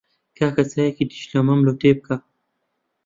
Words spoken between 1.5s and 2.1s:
لۆ تێ